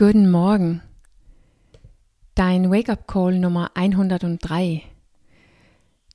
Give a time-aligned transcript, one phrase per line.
[0.00, 0.80] Guten Morgen.
[2.36, 4.84] Dein Wake-up-Call Nummer 103.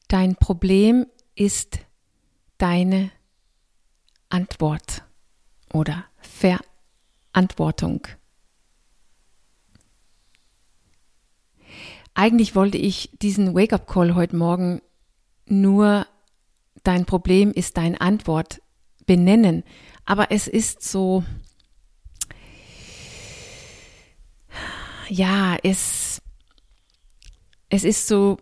[0.07, 1.79] Dein Problem ist
[2.57, 3.11] deine
[4.29, 5.03] Antwort
[5.73, 8.07] oder Verantwortung.
[12.13, 14.81] Eigentlich wollte ich diesen Wake-up-Call heute Morgen
[15.45, 16.07] nur
[16.83, 18.61] dein Problem ist deine Antwort
[19.05, 19.65] benennen,
[20.05, 21.25] aber es ist so,
[25.13, 26.23] ja, es,
[27.69, 28.37] es ist so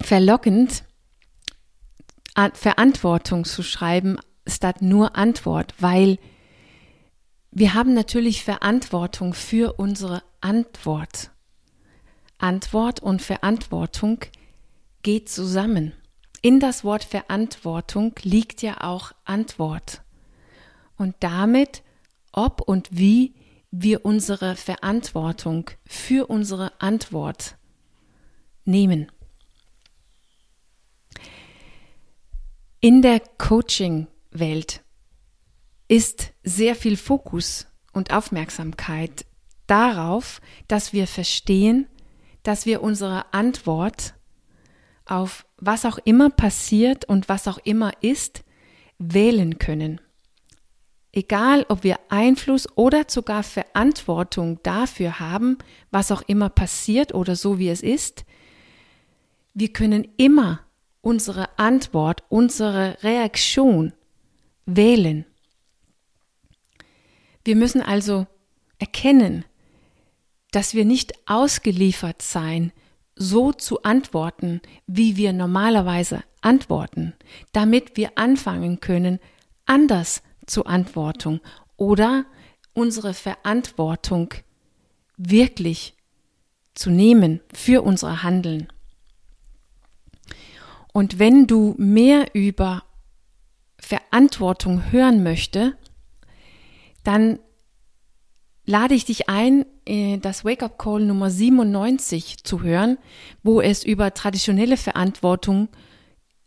[0.00, 0.82] verlockend,
[2.54, 6.18] Verantwortung zu schreiben, statt nur Antwort, weil
[7.52, 11.30] wir haben natürlich Verantwortung für unsere Antwort.
[12.38, 14.18] Antwort und Verantwortung
[15.02, 15.92] geht zusammen.
[16.42, 20.02] In das Wort Verantwortung liegt ja auch Antwort.
[20.96, 21.84] Und damit,
[22.32, 23.34] ob und wie
[23.76, 27.56] wir unsere Verantwortung für unsere Antwort
[28.64, 29.10] nehmen.
[32.78, 34.84] In der Coaching-Welt
[35.88, 39.26] ist sehr viel Fokus und Aufmerksamkeit
[39.66, 41.88] darauf, dass wir verstehen,
[42.44, 44.14] dass wir unsere Antwort
[45.04, 48.44] auf was auch immer passiert und was auch immer ist,
[48.98, 50.00] wählen können.
[51.16, 55.58] Egal, ob wir Einfluss oder sogar Verantwortung dafür haben,
[55.92, 58.24] was auch immer passiert oder so wie es ist,
[59.54, 60.58] wir können immer
[61.02, 63.92] unsere Antwort, unsere Reaktion
[64.66, 65.24] wählen.
[67.44, 68.26] Wir müssen also
[68.80, 69.44] erkennen,
[70.50, 72.72] dass wir nicht ausgeliefert sein,
[73.14, 77.14] so zu antworten, wie wir normalerweise antworten,
[77.52, 79.20] damit wir anfangen können,
[79.64, 81.40] anders zu antworten
[81.76, 82.24] oder
[82.74, 84.34] unsere Verantwortung
[85.16, 85.94] wirklich
[86.74, 88.68] zu nehmen für unser Handeln.
[90.92, 92.84] Und wenn du mehr über
[93.78, 95.76] Verantwortung hören möchte,
[97.02, 97.38] dann
[98.66, 102.98] lade ich dich ein, äh, das Wake-up Call Nummer 97 zu hören,
[103.42, 105.68] wo es über traditionelle Verantwortung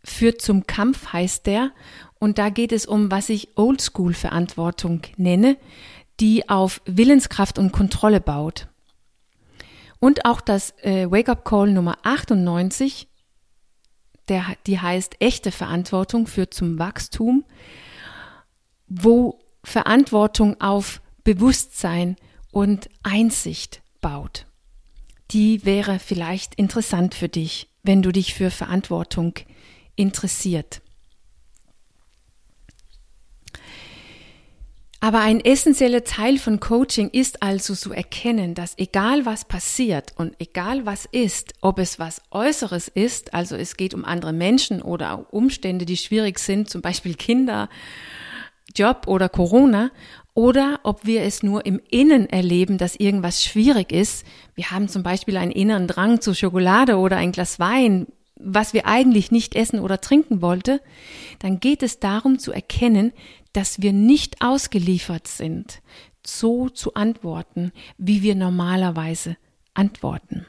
[0.04, 1.72] führt zum Kampf heißt der.
[2.20, 5.58] Und da geht es um, was ich Oldschool Verantwortung nenne,
[6.20, 8.68] die auf Willenskraft und Kontrolle baut.
[10.00, 13.08] Und auch das äh, Wake-up Call Nummer 98,
[14.28, 17.46] der, die heißt echte Verantwortung führt zum Wachstum,
[18.88, 22.16] wo Verantwortung auf Bewusstsein
[22.52, 24.46] und Einsicht baut.
[25.32, 29.34] Die wäre vielleicht interessant für dich, wenn du dich für Verantwortung
[29.96, 30.82] interessiert.
[35.00, 40.34] Aber ein essentieller Teil von Coaching ist also zu erkennen, dass egal was passiert und
[40.40, 45.32] egal was ist, ob es was Äußeres ist, also es geht um andere Menschen oder
[45.32, 47.70] Umstände, die schwierig sind, zum Beispiel Kinder,
[48.76, 49.92] Job oder Corona,
[50.34, 54.26] oder ob wir es nur im Innen erleben, dass irgendwas schwierig ist.
[54.54, 58.08] Wir haben zum Beispiel einen inneren Drang zu Schokolade oder ein Glas Wein,
[58.40, 60.82] was wir eigentlich nicht essen oder trinken wollte,
[61.40, 63.14] dann geht es darum zu erkennen,
[63.54, 65.82] dass wir nicht ausgeliefert sind,
[66.26, 69.38] so zu antworten, wie wir normalerweise
[69.74, 70.46] antworten.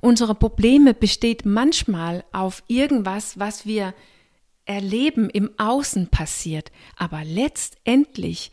[0.00, 3.94] Unsere Probleme besteht manchmal auf irgendwas, was wir
[4.64, 8.52] Erleben im Außen passiert, aber letztendlich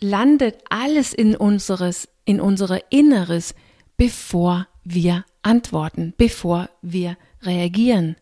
[0.00, 3.54] landet alles in unseres, in unsere Inneres,
[3.98, 8.16] bevor wir antworten, bevor wir reagieren.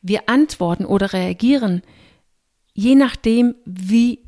[0.00, 1.82] Wir antworten oder reagieren,
[2.74, 4.20] je nachdem, wie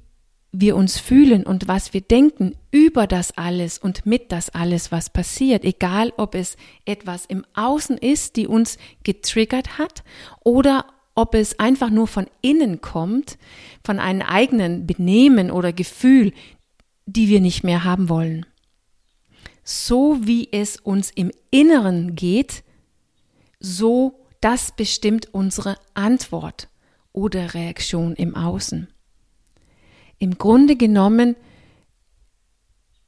[0.50, 5.10] wir uns fühlen und was wir denken über das alles und mit das alles, was
[5.10, 10.04] passiert, egal ob es etwas im Außen ist, die uns getriggert hat
[10.42, 10.86] oder
[11.16, 13.36] ob es einfach nur von innen kommt,
[13.84, 16.32] von einem eigenen Benehmen oder Gefühl,
[17.06, 18.46] die wir nicht mehr haben wollen.
[19.64, 22.62] So wie es uns im Inneren geht,
[23.58, 26.69] so das bestimmt unsere Antwort
[27.14, 28.88] oder Reaktion im Außen.
[30.19, 31.34] Im Grunde genommen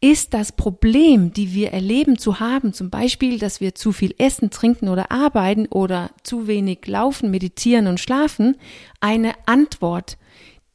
[0.00, 4.48] ist das Problem, die wir erleben zu haben, zum Beispiel, dass wir zu viel essen,
[4.48, 8.56] trinken oder arbeiten oder zu wenig laufen, meditieren und schlafen,
[9.00, 10.16] eine Antwort,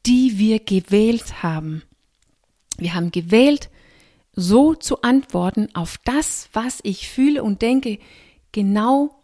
[0.05, 1.81] die wir gewählt haben.
[2.77, 3.70] Wir haben gewählt,
[4.33, 7.99] so zu antworten auf das, was ich fühle und denke,
[8.51, 9.15] genau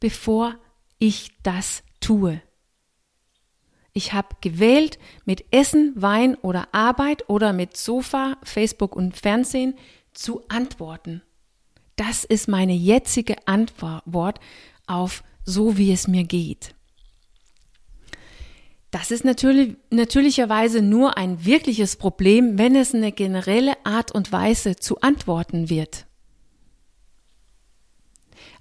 [0.00, 0.56] bevor
[0.98, 2.40] ich das tue.
[3.92, 9.74] Ich habe gewählt, mit Essen, Wein oder Arbeit oder mit Sofa, Facebook und Fernsehen
[10.12, 11.22] zu antworten.
[11.96, 14.40] Das ist meine jetzige Antwort
[14.86, 16.74] auf so, wie es mir geht.
[18.90, 24.76] Das ist natürlich, natürlicherweise nur ein wirkliches Problem, wenn es eine generelle Art und Weise
[24.76, 26.06] zu antworten wird.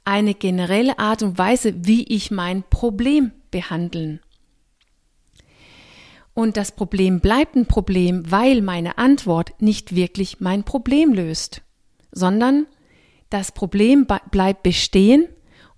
[0.06, 4.20] Eine generelle Art und Weise, wie ich mein Problem behandeln.
[6.36, 11.64] Und das Problem bleibt ein Problem, weil meine Antwort nicht wirklich mein Problem löst,
[12.12, 12.68] sondern
[13.30, 15.28] das Problem bleibt bestehen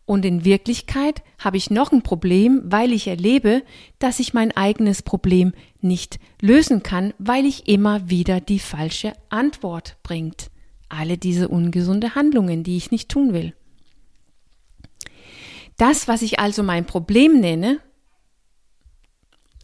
[0.06, 3.64] und in Wirklichkeit habe ich noch ein Problem, weil ich erlebe,
[4.00, 9.98] dass ich mein eigenes Problem nicht lösen kann, weil ich immer wieder die falsche Antwort
[10.04, 10.50] bringt.
[10.90, 13.54] Alle diese ungesunde Handlungen, die ich nicht tun will.
[15.78, 17.80] Das, was ich also mein Problem nenne,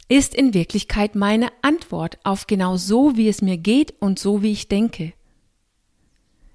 [0.09, 4.51] ist in Wirklichkeit meine Antwort auf genau so, wie es mir geht und so, wie
[4.51, 5.13] ich denke.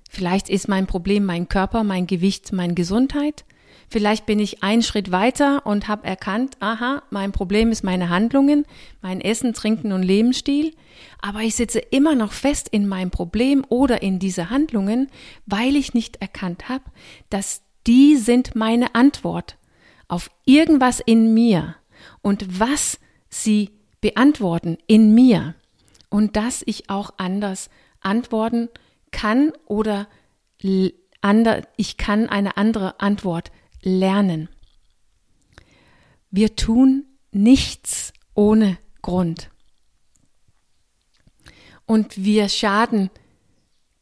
[0.08, 3.44] Vielleicht ist mein Problem mein Körper, mein Gewicht, meine Gesundheit.
[3.88, 8.64] Vielleicht bin ich einen Schritt weiter und habe erkannt, aha, mein Problem ist meine Handlungen,
[9.00, 10.74] mein Essen, Trinken und Lebensstil.
[11.20, 15.08] Aber ich sitze immer noch fest in meinem Problem oder in diese Handlungen,
[15.46, 16.84] weil ich nicht erkannt habe,
[17.30, 19.56] dass die sind meine Antwort
[20.08, 21.76] auf irgendwas in mir
[22.20, 22.98] und was
[23.28, 23.70] sie
[24.00, 25.54] beantworten in mir
[26.10, 27.70] und dass ich auch anders
[28.00, 28.68] antworten
[29.10, 30.08] kann oder
[30.58, 33.50] ich kann eine andere Antwort
[33.82, 34.48] lernen.
[36.30, 39.50] Wir tun nichts ohne Grund.
[41.86, 43.10] Und wir schaden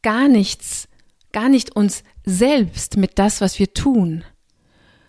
[0.01, 0.87] gar nichts,
[1.31, 4.23] gar nicht uns selbst mit das, was wir tun.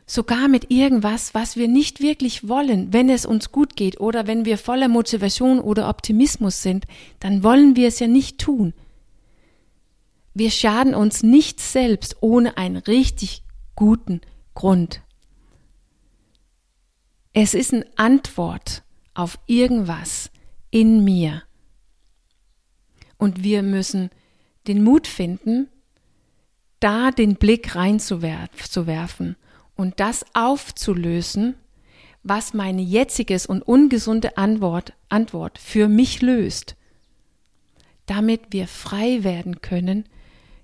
[0.07, 4.45] Sogar mit irgendwas, was wir nicht wirklich wollen, wenn es uns gut geht oder wenn
[4.45, 6.87] wir voller Motivation oder Optimismus sind,
[7.21, 8.75] dann wollen wir es ja nicht tun.
[10.35, 13.45] Wir schaden uns nicht selbst ohne einen richtig
[13.77, 14.21] guten
[14.55, 15.03] Grund.
[17.33, 18.83] Es ist eine Antwort
[19.15, 20.31] auf irgendwas
[20.71, 21.43] in mir.
[23.17, 24.11] Und wir müssen
[24.67, 25.69] den Mut finden,
[26.81, 29.37] da den Blick reinzuwerfen
[29.77, 31.55] und das aufzulösen,
[32.23, 36.77] was meine jetziges und ungesunde Antwort, Antwort für mich löst,
[38.07, 40.05] damit wir frei werden können,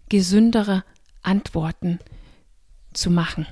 [0.09, 0.85] gesündere
[1.23, 1.99] Antworten
[2.93, 3.47] zu machen.